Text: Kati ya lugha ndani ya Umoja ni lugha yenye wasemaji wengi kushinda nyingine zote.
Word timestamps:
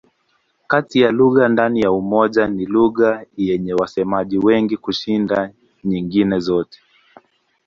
Kati 0.67 0.99
ya 1.01 1.11
lugha 1.11 1.47
ndani 1.49 1.79
ya 1.81 1.91
Umoja 1.91 2.47
ni 2.47 2.65
lugha 2.65 3.25
yenye 3.37 3.73
wasemaji 3.73 4.37
wengi 4.39 4.77
kushinda 4.77 5.51
nyingine 5.83 6.39
zote. 6.39 6.79